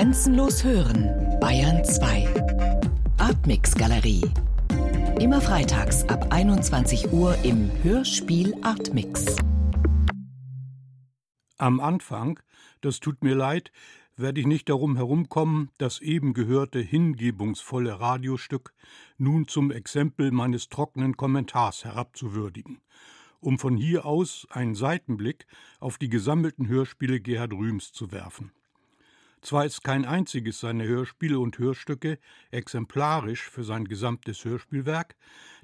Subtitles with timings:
[0.00, 1.10] Grenzenlos hören,
[1.42, 2.26] Bayern 2.
[3.18, 4.22] Artmix Galerie.
[5.20, 9.36] Immer freitags ab 21 Uhr im Hörspiel Artmix.
[11.58, 12.40] Am Anfang,
[12.80, 13.72] das tut mir leid,
[14.16, 18.72] werde ich nicht darum herumkommen, das eben gehörte hingebungsvolle Radiostück
[19.18, 22.80] nun zum Exempel meines trockenen Kommentars herabzuwürdigen,
[23.38, 25.46] um von hier aus einen Seitenblick
[25.78, 28.50] auf die gesammelten Hörspiele Gerhard Rühms zu werfen.
[29.42, 32.18] Zwar ist kein einziges seiner Hörspiele und Hörstücke
[32.50, 35.16] exemplarisch für sein gesamtes Hörspielwerk,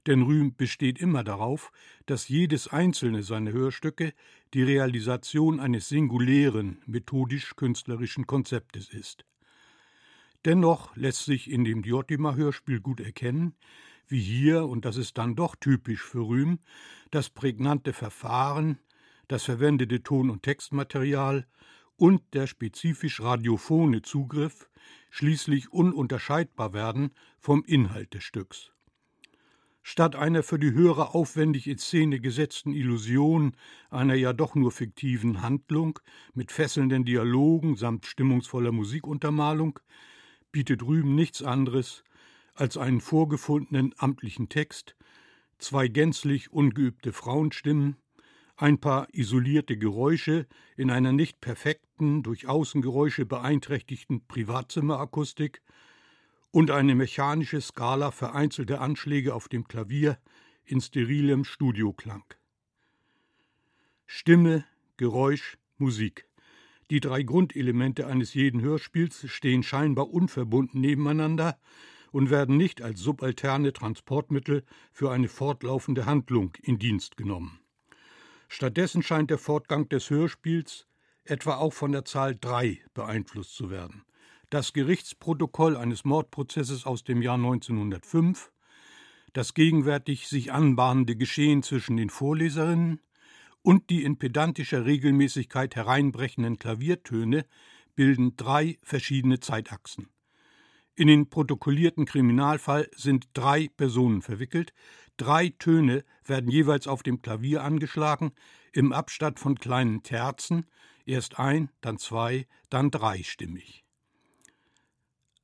[0.07, 1.73] denn Rühm besteht immer darauf,
[2.07, 4.15] dass jedes einzelne seiner Hörstücke
[4.55, 9.25] die Realisation eines singulären, methodisch-künstlerischen Konzeptes ist.
[10.47, 13.57] Dennoch lässt sich in dem Diotima-Hörspiel gut erkennen,
[14.09, 16.61] wie hier, und das ist dann doch typisch für Rühm,
[17.11, 18.79] das prägnante Verfahren,
[19.29, 21.47] das verwendete Ton- und Textmaterial
[21.97, 24.69] und der spezifisch radiophone Zugriff
[25.11, 28.73] schließlich ununterscheidbar werden vom Inhalt des Stücks.
[29.83, 33.57] Statt einer für die Hörer aufwendig in Szene gesetzten Illusion
[33.89, 36.01] einer ja doch nur fiktiven Handlung
[36.35, 39.79] mit fesselnden Dialogen samt stimmungsvoller Musikuntermalung
[40.51, 42.03] bietet Rüben nichts anderes
[42.55, 44.97] als einen vorgefundenen amtlichen Text,
[45.59, 47.97] zwei gänzlich ungeübte Frauenstimmen,
[48.57, 55.63] ein paar isolierte Geräusche in einer nicht perfekten, durch Außengeräusche beeinträchtigten Privatzimmerakustik
[56.51, 60.19] und eine mechanische Skala vereinzelter Anschläge auf dem Klavier
[60.65, 62.25] in sterilem Studioklang.
[64.07, 64.65] Stimme,
[64.97, 66.27] Geräusch, Musik.
[66.91, 71.59] Die drei Grundelemente eines jeden Hörspiels stehen scheinbar unverbunden nebeneinander
[72.13, 77.61] und werden nicht als subalterne Transportmittel für eine fortlaufende Handlung in Dienst genommen.
[78.49, 80.87] Stattdessen scheint der Fortgang des Hörspiels
[81.25, 84.05] etwa auch von der Zahl 3 beeinflusst zu werden.
[84.51, 88.53] Das Gerichtsprotokoll eines Mordprozesses aus dem Jahr 1905,
[89.33, 93.01] das gegenwärtig sich anbahnende Geschehen zwischen den Vorleserinnen
[93.63, 97.45] und die in pedantischer Regelmäßigkeit hereinbrechenden Klaviertöne
[97.97, 100.09] bilden drei verschiedene Zeitachsen.
[100.95, 104.73] In den protokollierten Kriminalfall sind drei Personen verwickelt,
[105.17, 108.33] drei Töne werden jeweils auf dem Klavier angeschlagen,
[108.73, 110.67] im Abstand von kleinen Terzen,
[111.07, 113.85] erst ein, dann zwei, dann dreistimmig.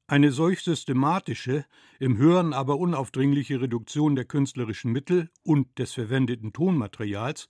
[0.06, 1.64] Eine solch systematische,
[1.98, 7.48] im Hören aber unaufdringliche Reduktion der künstlerischen Mittel und des verwendeten Tonmaterials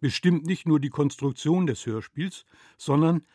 [0.00, 2.44] bestimmt nicht nur die Konstruktion des Hörspiels,
[2.76, 3.26] sondern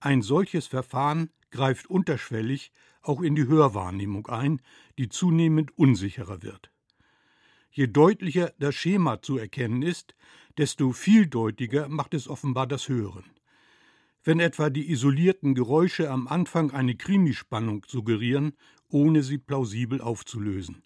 [0.00, 2.72] ein solches Verfahren greift unterschwellig
[3.02, 4.60] auch in die Hörwahrnehmung ein,
[4.98, 6.72] die zunehmend unsicherer wird.
[7.78, 10.16] Je deutlicher das Schema zu erkennen ist,
[10.56, 13.22] desto vieldeutiger macht es offenbar das Hören.
[14.24, 18.54] Wenn etwa die isolierten Geräusche am Anfang eine Krimispannung suggerieren,
[18.88, 20.82] ohne sie plausibel aufzulösen.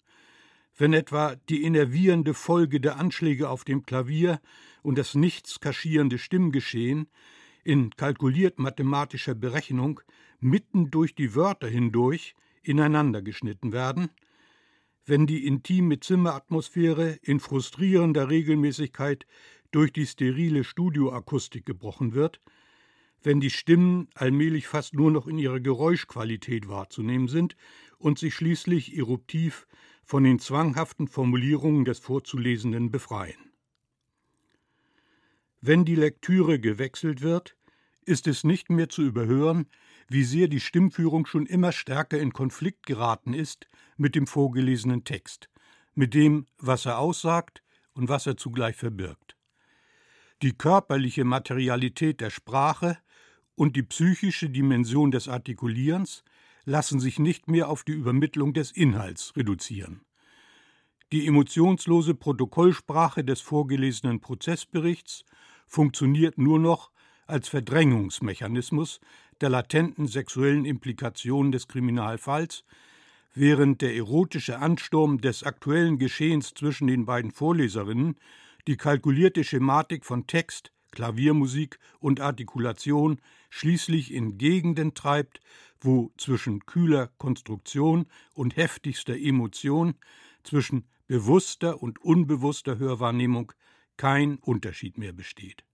[0.77, 4.39] Wenn etwa die innervierende Folge der Anschläge auf dem Klavier
[4.83, 7.07] und das nichts kaschierende Stimmgeschehen
[7.63, 9.99] in kalkuliert mathematischer Berechnung
[10.39, 14.11] mitten durch die Wörter hindurch ineinander geschnitten werden,
[15.05, 19.25] wenn die intime Zimmeratmosphäre in frustrierender Regelmäßigkeit
[19.71, 22.41] durch die sterile Studioakustik gebrochen wird,
[23.21, 27.55] wenn die Stimmen allmählich fast nur noch in ihrer Geräuschqualität wahrzunehmen sind
[27.97, 29.67] und sich schließlich eruptiv
[30.03, 33.53] von den zwanghaften Formulierungen des Vorzulesenden befreien.
[35.61, 37.55] Wenn die Lektüre gewechselt wird,
[38.05, 39.67] ist es nicht mehr zu überhören,
[40.09, 45.49] wie sehr die Stimmführung schon immer stärker in Konflikt geraten ist mit dem vorgelesenen Text,
[45.93, 49.37] mit dem, was er aussagt und was er zugleich verbirgt.
[50.41, 52.97] Die körperliche Materialität der Sprache
[53.55, 56.23] und die psychische Dimension des Artikulierens
[56.65, 60.01] lassen sich nicht mehr auf die Übermittlung des Inhalts reduzieren.
[61.11, 65.25] Die emotionslose Protokollsprache des vorgelesenen Prozessberichts
[65.67, 66.91] funktioniert nur noch
[67.27, 68.99] als Verdrängungsmechanismus
[69.43, 72.63] der latenten sexuellen Implikationen des Kriminalfalls,
[73.33, 78.15] während der erotische Ansturm des aktuellen Geschehens zwischen den beiden Vorleserinnen
[78.67, 83.19] die kalkulierte Schematik von Text, Klaviermusik und Artikulation
[83.49, 85.41] schließlich in Gegenden treibt,
[85.81, 89.95] wo zwischen kühler Konstruktion und heftigster Emotion,
[90.43, 93.51] zwischen bewusster und unbewusster Hörwahrnehmung
[93.97, 95.65] kein Unterschied mehr besteht.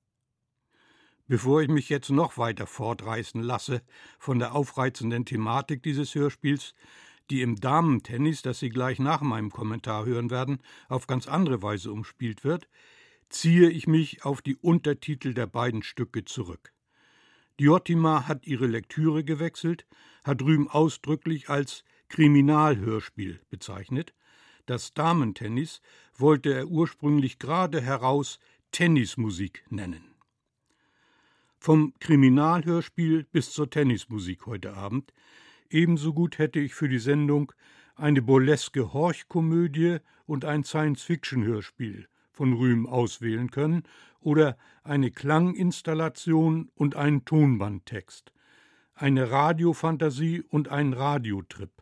[1.29, 3.83] Bevor ich mich jetzt noch weiter fortreißen lasse
[4.17, 6.73] von der aufreizenden Thematik dieses Hörspiels,
[7.29, 11.91] die im Damentennis, das Sie gleich nach meinem Kommentar hören werden, auf ganz andere Weise
[11.91, 12.67] umspielt wird,
[13.29, 16.73] ziehe ich mich auf die Untertitel der beiden Stücke zurück.
[17.59, 19.85] Diotima hat ihre Lektüre gewechselt,
[20.23, 24.15] hat Rühm ausdrücklich als Kriminalhörspiel bezeichnet.
[24.65, 25.81] Das Damentennis
[26.17, 28.39] wollte er ursprünglich gerade heraus
[28.71, 30.08] Tennismusik nennen.
[31.61, 35.13] Vom Kriminalhörspiel bis zur Tennismusik heute Abend.
[35.69, 37.51] Ebenso gut hätte ich für die Sendung
[37.95, 43.83] eine burleske Horchkomödie und ein Science-Fiction-Hörspiel von Rühm auswählen können
[44.21, 48.31] oder eine Klanginstallation und einen Tonbandtext,
[48.95, 51.73] eine Radiofantasie und einen Radiotrip,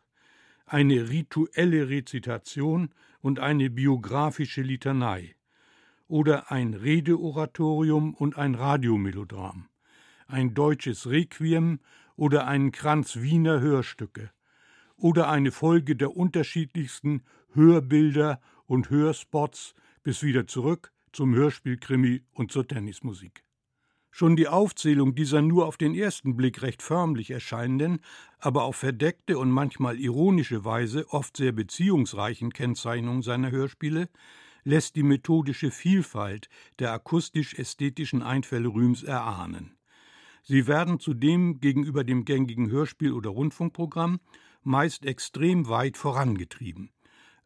[0.66, 2.90] eine rituelle Rezitation
[3.22, 5.37] und eine biografische Litanei
[6.08, 9.68] oder ein Redeoratorium und ein Radiomelodram,
[10.28, 11.80] ein deutsches Requiem
[12.16, 14.32] oder einen Kranz Wiener Hörstücke
[14.96, 17.24] oder eine Folge der unterschiedlichsten
[17.54, 23.44] Hörbilder und Hörspots bis wieder zurück zum Hörspielkrimi und zur Tennismusik.
[24.10, 28.00] Schon die Aufzählung dieser nur auf den ersten Blick recht förmlich erscheinenden,
[28.40, 34.10] aber auf verdeckte und manchmal ironische Weise oft sehr beziehungsreichen Kennzeichnungen seiner Hörspiele
[34.68, 36.50] lässt die methodische Vielfalt
[36.80, 39.78] der akustisch-ästhetischen Einfälle Rühms erahnen.
[40.44, 44.20] Sie werden zudem gegenüber dem gängigen Hörspiel- oder Rundfunkprogramm
[44.64, 46.90] meist extrem weit vorangetrieben.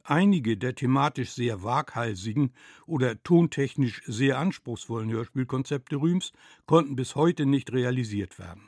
[0.03, 2.53] Einige der thematisch sehr waghalsigen
[2.87, 6.33] oder tontechnisch sehr anspruchsvollen Hörspielkonzepte Rühms
[6.65, 8.63] konnten bis heute nicht realisiert werden.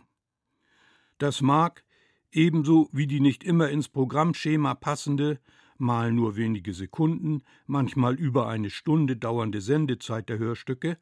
[1.17, 1.83] Das mag,
[2.31, 5.39] ebenso wie die nicht immer ins Programmschema passende,
[5.83, 10.97] mal nur wenige Sekunden, manchmal über eine Stunde dauernde Sendezeit der Hörstücke,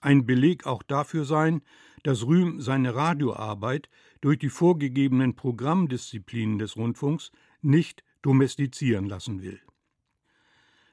[0.00, 1.62] ein Beleg auch dafür sein,
[2.02, 3.88] dass Rühm seine Radioarbeit
[4.20, 7.30] durch die vorgegebenen Programmdisziplinen des Rundfunks
[7.60, 9.60] nicht domestizieren lassen will.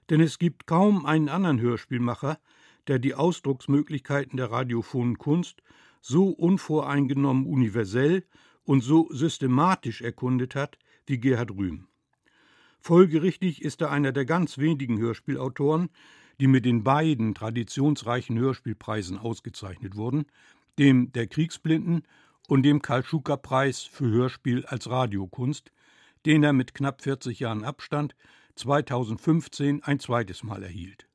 [0.10, 2.40] Denn es gibt kaum einen anderen Hörspielmacher,
[2.88, 5.62] der die Ausdrucksmöglichkeiten der radiophonen Kunst
[6.02, 8.26] so unvoreingenommen universell
[8.64, 11.88] und so systematisch erkundet hat wie Gerhard Rühm.
[12.80, 15.90] Folgerichtig ist er einer der ganz wenigen Hörspielautoren,
[16.40, 20.26] die mit den beiden traditionsreichen Hörspielpreisen ausgezeichnet wurden,
[20.78, 22.04] dem der Kriegsblinden
[22.48, 25.72] und dem Karl-Schucker-Preis für Hörspiel als Radiokunst,
[26.26, 28.16] den er mit knapp 40 Jahren Abstand
[28.56, 31.08] 2015 ein zweites Mal erhielt.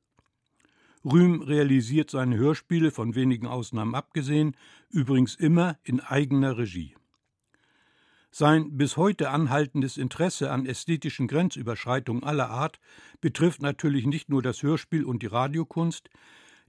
[1.03, 4.55] Rühm realisiert seine Hörspiele, von wenigen Ausnahmen abgesehen,
[4.89, 6.95] übrigens immer in eigener Regie.
[8.37, 12.81] Sein bis heute anhaltendes Interesse an ästhetischen Grenzüberschreitungen aller Art
[13.21, 16.09] betrifft natürlich nicht nur das Hörspiel und die Radiokunst,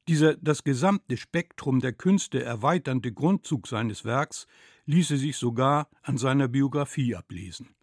[0.07, 4.47] dieser das gesamte Spektrum der Künste erweiternde Grundzug seines Werks
[4.85, 7.75] ließe sich sogar an seiner Biografie ablesen.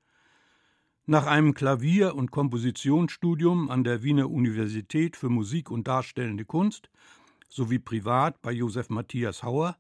[1.05, 6.89] Nach einem Klavier- und Kompositionsstudium an der Wiener Universität für Musik und Darstellende Kunst
[7.49, 9.75] sowie privat bei Josef Matthias Hauer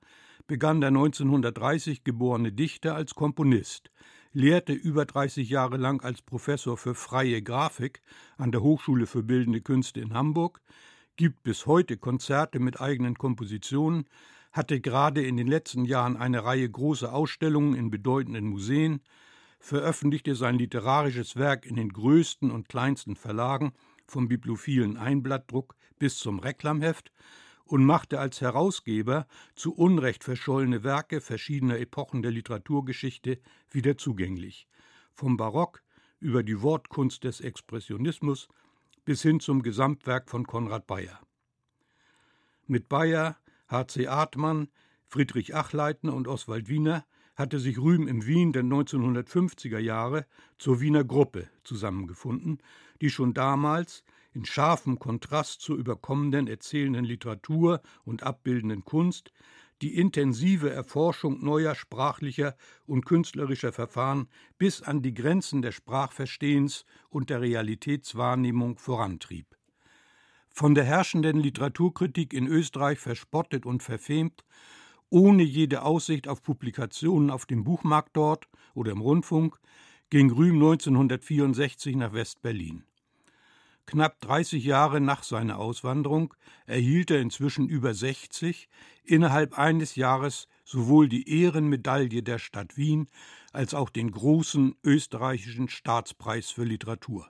[0.47, 3.91] begann der 1930 geborene Dichter als Komponist,
[4.33, 8.01] lehrte über 30 Jahre lang als Professor für freie Grafik
[8.37, 10.61] an der Hochschule für Bildende Künste in Hamburg,
[11.15, 14.05] gibt bis heute Konzerte mit eigenen Kompositionen,
[14.51, 19.01] hatte gerade in den letzten Jahren eine Reihe großer Ausstellungen in bedeutenden Museen,
[19.59, 23.73] veröffentlichte sein literarisches Werk in den größten und kleinsten Verlagen,
[24.05, 27.11] vom bibliophilen Einblattdruck bis zum Reklamheft
[27.65, 33.39] und machte als Herausgeber zu Unrecht verschollene Werke verschiedener Epochen der Literaturgeschichte
[33.71, 34.67] wieder zugänglich,
[35.13, 35.83] vom Barock
[36.19, 38.47] über die Wortkunst des Expressionismus
[39.05, 41.19] bis hin zum Gesamtwerk von Konrad Bayer.
[42.65, 44.07] Mit Bayer, H.C.
[44.07, 44.69] Artmann,
[45.07, 47.05] Friedrich Achleitner und Oswald Wiener
[47.35, 50.25] hatte sich Rühm im Wien der 1950er Jahre
[50.57, 52.59] zur Wiener Gruppe zusammengefunden,
[53.01, 59.31] die schon damals in scharfem Kontrast zur überkommenen erzählenden Literatur und abbildenden Kunst
[59.81, 67.29] die intensive Erforschung neuer sprachlicher und künstlerischer Verfahren bis an die Grenzen des Sprachverstehens und
[67.29, 69.57] der Realitätswahrnehmung vorantrieb.
[70.49, 74.45] Von der herrschenden Literaturkritik in Österreich verspottet und verfemt,
[75.09, 79.59] ohne jede Aussicht auf Publikationen auf dem Buchmarkt dort oder im Rundfunk,
[80.09, 82.85] ging Rühm 1964 nach West-Berlin.
[83.85, 86.33] Knapp 30 Jahre nach seiner Auswanderung
[86.65, 88.69] erhielt er inzwischen über 60
[89.03, 93.07] innerhalb eines Jahres sowohl die Ehrenmedaille der Stadt Wien
[93.51, 97.29] als auch den großen österreichischen Staatspreis für Literatur.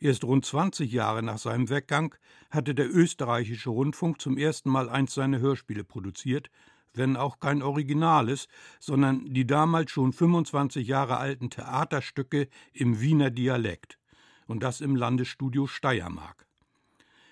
[0.00, 2.16] Erst rund 20 Jahre nach seinem Weggang
[2.50, 6.50] hatte der österreichische Rundfunk zum ersten Mal eins seiner Hörspiele produziert,
[6.92, 8.48] wenn auch kein originales,
[8.80, 14.01] sondern die damals schon 25 Jahre alten Theaterstücke im Wiener Dialekt
[14.46, 16.46] und das im Landesstudio Steiermark.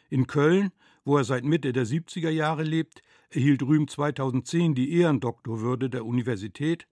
[0.08, 0.72] In Köln,
[1.04, 6.86] wo er seit Mitte der 70er Jahre lebt, erhielt Rühm 2010 die Ehrendoktorwürde der Universität.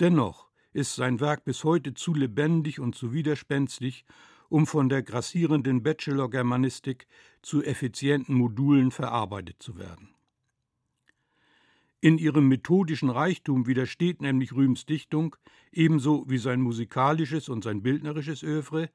[0.00, 4.04] Dennoch ist sein Werk bis heute zu lebendig und zu widerspenstig,
[4.48, 7.06] um von der grassierenden Bachelor-Germanistik
[7.42, 10.14] zu effizienten Modulen verarbeitet zu werden.
[12.00, 15.34] In ihrem methodischen Reichtum widersteht nämlich Rühms Dichtung,
[15.72, 18.88] ebenso wie sein musikalisches und sein bildnerisches Övre,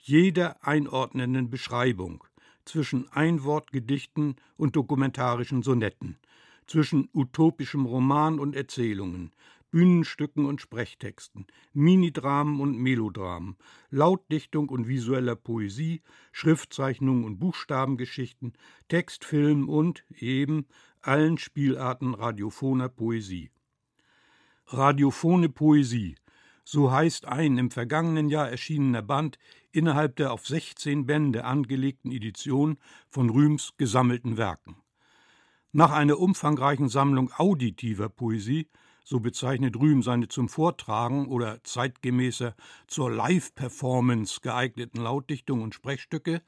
[0.00, 2.24] jeder einordnenden Beschreibung
[2.64, 6.18] zwischen Einwortgedichten und dokumentarischen Sonetten,
[6.66, 9.32] zwischen utopischem Roman und Erzählungen,
[9.70, 13.56] Bühnenstücken und Sprechtexten, Minidramen und Melodramen,
[13.90, 16.02] Lautdichtung und visueller Poesie,
[16.32, 18.54] Schriftzeichnungen und Buchstabengeschichten,
[18.88, 20.66] Textfilm und eben
[21.02, 23.50] allen Spielarten radiophoner Poesie.
[24.66, 26.16] Radiophone Poesie,
[26.70, 29.38] so heißt ein im vergangenen Jahr erschienener Band
[29.72, 32.76] innerhalb der auf 16 Bände angelegten Edition
[33.08, 34.76] von Rühms gesammelten Werken.
[35.72, 38.68] Nach einer umfangreichen Sammlung auditiver Poesie
[39.02, 42.54] so bezeichnet Rühm seine zum Vortragen oder zeitgemäßer
[42.86, 46.42] zur Live-Performance geeigneten Lautdichtung und Sprechstücke,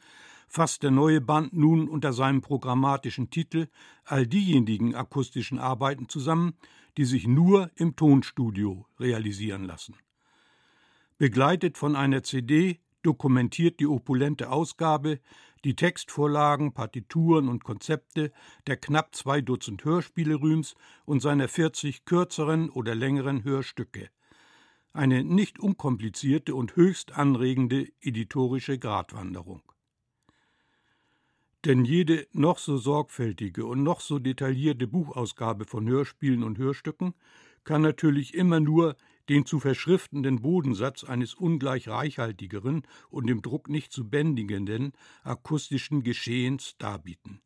[0.48, 3.68] fasst der neue Band nun unter seinem programmatischen Titel
[4.04, 6.52] all diejenigen akustischen Arbeiten zusammen,
[6.98, 9.94] die sich nur im Tonstudio realisieren lassen.
[11.20, 15.20] Begleitet von einer CD dokumentiert die opulente Ausgabe
[15.66, 18.32] die Textvorlagen, Partituren und Konzepte
[18.66, 24.08] der knapp zwei Dutzend Hörspiele Rühms und seiner 40 kürzeren oder längeren Hörstücke.
[24.94, 29.60] Eine nicht unkomplizierte und höchst anregende editorische Gratwanderung.
[31.66, 37.12] Denn jede noch so sorgfältige und noch so detaillierte Buchausgabe von Hörspielen und Hörstücken
[37.64, 38.96] kann natürlich immer nur
[39.30, 46.74] den zu verschriftenden Bodensatz eines ungleich reichhaltigeren und im Druck nicht zu bändigenden akustischen Geschehens
[46.78, 47.40] darbieten.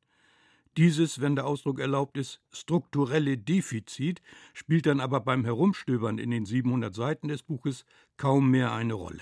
[0.78, 4.22] Dieses, wenn der Ausdruck erlaubt ist, strukturelle Defizit
[4.54, 7.84] spielt dann aber beim Herumstöbern in den 700 Seiten des Buches
[8.16, 9.20] kaum mehr eine Rolle.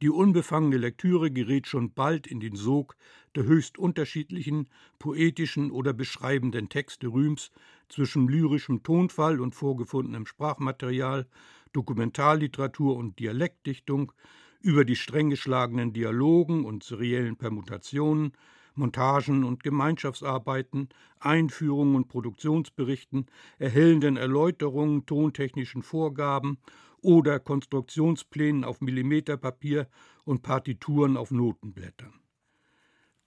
[0.00, 2.96] Die unbefangene Lektüre gerät schon bald in den Sog
[3.34, 4.68] der höchst unterschiedlichen,
[5.00, 7.50] poetischen oder beschreibenden Texte Rühms
[7.88, 11.26] zwischen lyrischem Tonfall und vorgefundenem Sprachmaterial,
[11.72, 14.12] Dokumentarliteratur und Dialektdichtung,
[14.60, 18.32] über die streng geschlagenen Dialogen und seriellen Permutationen,
[18.74, 23.26] Montagen und Gemeinschaftsarbeiten, Einführungen und Produktionsberichten,
[23.58, 26.58] erhellenden Erläuterungen, tontechnischen Vorgaben
[27.02, 29.88] oder Konstruktionsplänen auf Millimeterpapier
[30.24, 32.20] und Partituren auf Notenblättern.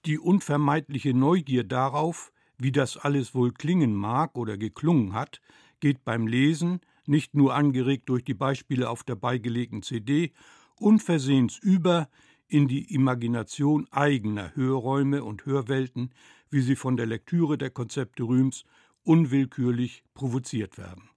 [0.04, 5.40] Die unvermeidliche Neugier darauf, wie das alles wohl klingen mag oder geklungen hat,
[5.80, 10.32] geht beim Lesen, nicht nur angeregt durch die Beispiele auf der beigelegten CD,
[10.76, 12.08] unversehens über
[12.48, 16.10] in die Imagination eigener Hörräume und Hörwelten,
[16.50, 18.64] wie sie von der Lektüre der Konzepte Rühms
[19.04, 21.11] unwillkürlich provoziert werden.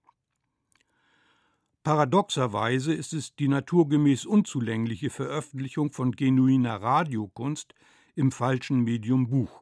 [1.85, 7.75] Paradoxerweise ist es die naturgemäß unzulängliche Veröffentlichung von genuiner Radiokunst
[8.15, 9.61] im falschen Medium Buch,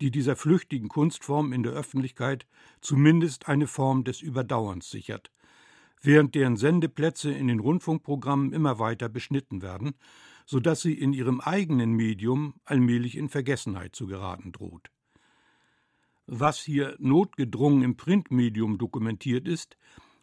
[0.00, 2.46] die dieser flüchtigen Kunstform in der Öffentlichkeit
[2.80, 5.30] zumindest eine Form des Überdauerns sichert,
[6.00, 9.92] während deren Sendeplätze in den Rundfunkprogrammen immer weiter beschnitten werden,
[10.46, 14.90] so dass sie in ihrem eigenen Medium allmählich in Vergessenheit zu geraten droht.
[16.26, 19.76] Was hier notgedrungen im Printmedium dokumentiert ist,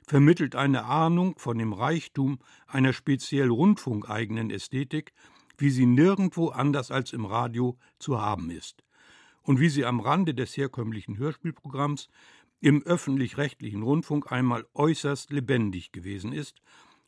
[0.05, 5.13] vermittelt eine Ahnung von dem Reichtum einer speziell rundfunkeigenen Ästhetik,
[5.57, 8.83] wie sie nirgendwo anders als im Radio zu haben ist
[9.41, 12.09] und wie sie am Rande des herkömmlichen Hörspielprogramms
[12.59, 16.61] im öffentlich-rechtlichen Rundfunk einmal äußerst lebendig gewesen ist,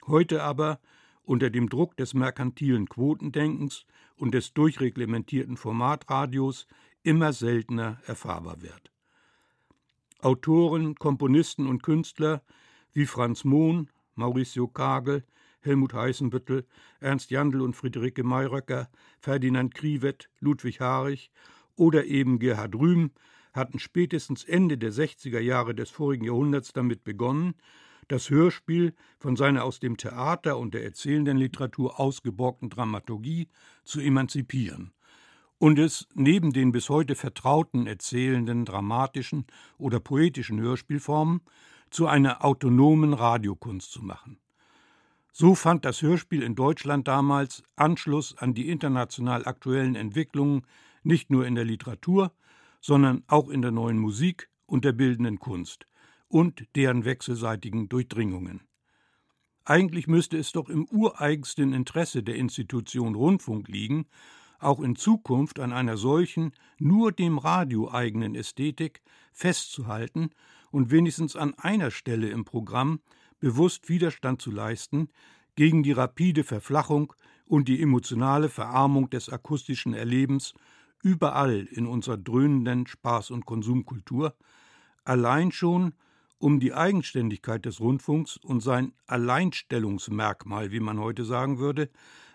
[0.05, 0.79] heute aber
[1.23, 3.85] unter dem Druck des merkantilen Quotendenkens
[4.15, 6.67] und des durchreglementierten Formatradios
[7.03, 8.91] immer seltener erfahrbar wird.
[10.19, 12.43] Autoren, Komponisten und Künstler
[12.97, 15.23] wie Franz Mohn, Mauricio Kagel,
[15.59, 16.65] Helmut Heißenbüttel,
[16.99, 18.89] Ernst Jandl und Friederike Mayröcker,
[19.19, 21.29] Ferdinand Kriwet, Ludwig Harich
[21.75, 23.11] oder eben Gerhard Rühm
[23.53, 27.53] hatten spätestens Ende der 60er Jahre des vorigen Jahrhunderts damit begonnen,
[28.07, 33.47] das Hörspiel von seiner aus dem Theater und der erzählenden Literatur ausgeborgten Dramaturgie
[33.83, 34.91] zu emanzipieren
[35.59, 39.45] und es neben den bis heute vertrauten erzählenden, dramatischen
[39.77, 41.41] oder poetischen Hörspielformen
[41.89, 44.39] zu einer autonomen Radiokunst zu machen.
[45.31, 50.63] So fand das Hörspiel in Deutschland damals Anschluss an die international aktuellen Entwicklungen
[51.03, 52.31] nicht nur in der Literatur,
[52.81, 55.85] sondern auch in der neuen Musik und der bildenden Kunst
[56.27, 58.61] und deren wechselseitigen Durchdringungen.
[59.63, 64.07] Eigentlich müsste es doch im ureigensten Interesse der Institution Rundfunk liegen,
[64.59, 69.01] auch in Zukunft an einer solchen, nur dem Radio eigenen Ästhetik
[69.33, 70.31] festzuhalten
[70.71, 72.99] und wenigstens an einer Stelle im Programm
[73.39, 75.09] bewusst Widerstand zu leisten
[75.55, 77.13] gegen die rapide Verflachung
[77.45, 80.53] und die emotionale Verarmung des akustischen Erlebens
[81.03, 84.35] überall in unserer dröhnenden Spaß- und Konsumkultur,
[85.03, 85.93] allein schon
[86.39, 91.89] um die Eigenständigkeit des Rundfunks und sein Alleinstellungsmerkmal, wie man heute sagen würde,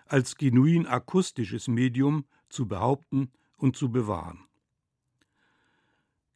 [0.05, 4.45] als genuin akustisches Medium zu behaupten und zu bewahren.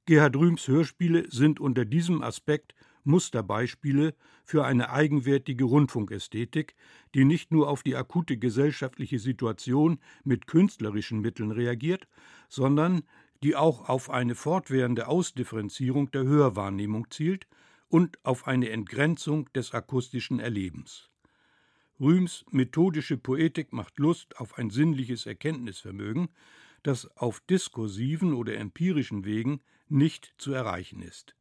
[0.08, 2.74] Gerhard Rühms Hörspiele sind unter diesem Aspekt
[3.04, 6.78] Musterbeispiele für eine eigenwertige Rundfunkästhetik,
[7.14, 12.08] die nicht nur auf die akute gesellschaftliche Situation mit künstlerischen Mitteln reagiert,
[12.48, 13.04] sondern
[13.44, 17.46] die auch auf eine fortwährende Ausdifferenzierung der Hörwahrnehmung zielt
[17.90, 21.10] und auf eine Entgrenzung des akustischen Erlebens.
[22.00, 26.30] Rühms methodische Poetik macht Lust auf ein sinnliches Erkenntnisvermögen,
[26.88, 31.36] das auf diskursiven oder empirischen Wegen nicht zu erreichen ist.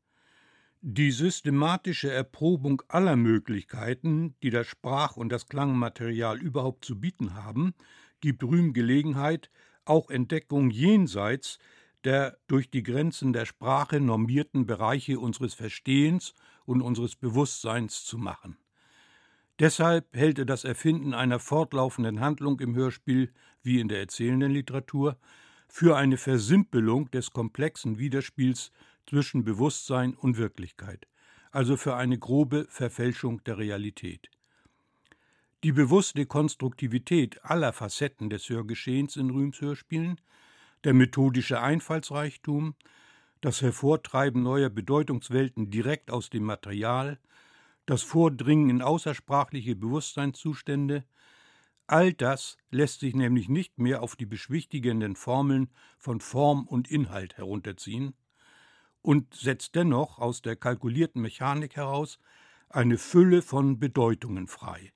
[0.83, 7.75] Die systematische Erprobung aller Möglichkeiten, die das Sprach- und das Klangmaterial überhaupt zu bieten haben,
[8.21, 9.50] gibt Rühm Gelegenheit,
[9.85, 11.59] auch Entdeckung jenseits
[12.05, 16.35] der durch die Grenzen der Sprache normierten Bereiche unseres Verstehens
[16.65, 18.57] und unseres Bewusstseins zu machen.
[19.59, 23.33] Deshalb hält er das Erfinden einer fortlaufenden Handlung im Hörspiel
[23.67, 25.19] wie in der erzählenden Literatur
[25.69, 28.71] für eine Versimpelung des komplexen Widerspiels
[29.07, 31.07] zwischen Bewusstsein und Wirklichkeit,
[31.51, 34.31] also für eine grobe Verfälschung der Realität.
[35.65, 40.21] Die bewusste Konstruktivität aller Facetten des Hörgeschehens in Rühms Hörspielen,
[40.85, 42.77] der methodische Einfallsreichtum,
[43.41, 47.19] das Hervortreiben neuer Bedeutungswelten direkt aus dem Material,
[47.85, 51.05] das Vordringen in außersprachliche Bewusstseinszustände,
[51.87, 57.37] all das lässt sich nämlich nicht mehr auf die beschwichtigenden Formeln von Form und Inhalt
[57.37, 58.14] herunterziehen,
[59.07, 62.19] und setzt dennoch aus der kalkulierten Mechanik heraus
[62.69, 64.93] eine Fülle von Bedeutungen frei.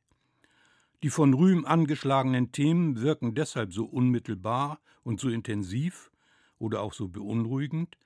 [1.04, 6.10] Die von Rühm angeschlagenen Themen wirken deshalb so unmittelbar und so intensiv
[6.58, 7.99] oder auch so beunruhigend,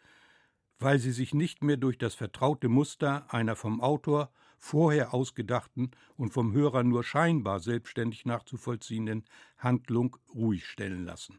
[0.79, 4.31] weil sie sich nicht mehr durch das vertraute Muster einer vom Autor
[4.65, 9.25] vorher ausgedachten und vom Hörer nur scheinbar selbstständig nachzuvollziehenden
[9.59, 11.39] Handlung ruhig stellen lassen.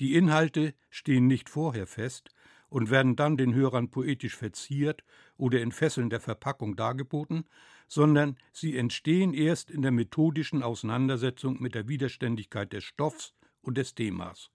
[0.00, 2.30] Die Inhalte stehen nicht vorher fest,
[2.68, 5.04] und werden dann den Hörern poetisch verziert
[5.36, 7.44] oder in fesselnder Verpackung dargeboten,
[7.88, 13.94] sondern sie entstehen erst in der methodischen Auseinandersetzung mit der Widerständigkeit des Stoffs und des
[13.94, 14.50] Themas,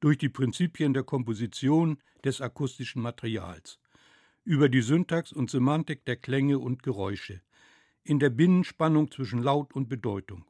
[0.00, 3.80] durch die Prinzipien der Komposition des akustischen Materials,
[4.44, 7.40] über die Syntax und Semantik der Klänge und Geräusche,
[8.02, 10.44] in der Binnenspannung zwischen Laut und Bedeutung,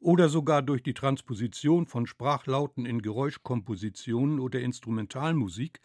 [0.00, 5.80] oder sogar durch die Transposition von Sprachlauten in Geräuschkompositionen oder Instrumentalmusik,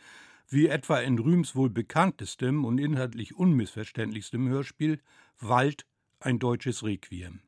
[0.50, 5.00] wie etwa in Rühms wohl bekanntestem und inhaltlich unmissverständlichstem Hörspiel
[5.40, 5.86] Wald,
[6.20, 7.42] ein deutsches Requiem.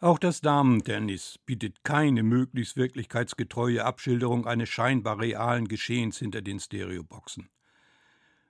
[0.00, 7.48] Auch das Damentennis bietet keine möglichst wirklichkeitsgetreue Abschilderung eines scheinbar realen Geschehens hinter den Stereoboxen.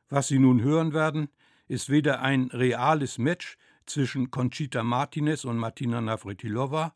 [0.09, 1.29] Was Sie nun hören werden,
[1.67, 6.95] ist weder ein reales Match zwischen Conchita Martinez und Martina Navratilova,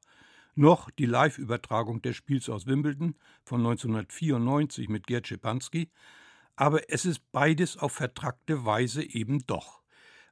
[0.55, 5.91] noch die Live-Übertragung des Spiels aus Wimbledon von 1994 mit Gerd Schepanski,
[6.57, 9.83] aber es ist beides auf vertrackte Weise eben doch.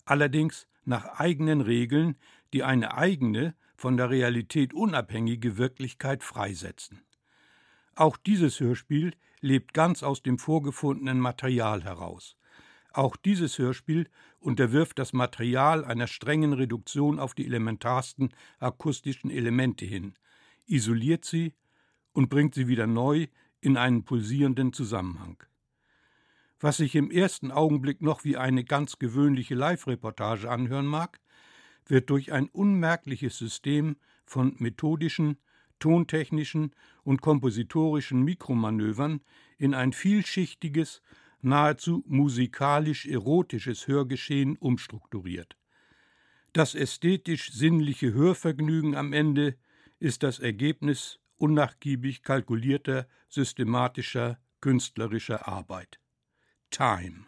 [0.05, 2.17] Allerdings nach eigenen Regeln,
[2.53, 7.03] die eine eigene, von der Realität unabhängige Wirklichkeit freisetzen.
[7.95, 12.36] Auch dieses Hörspiel lebt ganz aus dem vorgefundenen Material heraus.
[12.97, 14.09] Auch dieses Hörspiel
[14.41, 20.15] unterwirft das Material einer strengen Reduktion auf die elementarsten akustischen Elemente hin,
[20.65, 21.53] isoliert sie
[22.15, 23.27] und bringt sie wieder neu
[23.61, 25.43] in einen pulsierenden Zusammenhang.
[26.59, 31.21] Was sich im ersten Augenblick noch wie eine ganz gewöhnliche Live-Reportage anhören mag,
[31.85, 35.37] wird durch ein unmerkliches System von methodischen,
[35.81, 39.21] tontechnischen und kompositorischen Mikromanövern
[39.59, 41.03] in ein vielschichtiges
[41.43, 45.57] nahezu musikalisch-erotisches Hörgeschehen umstrukturiert.
[46.53, 49.57] Das ästhetisch-sinnliche Hörvergnügen am Ende
[49.99, 56.01] ist das Ergebnis unnachgiebig kalkulierter, systematischer, künstlerischer Arbeit.
[56.71, 57.27] Time.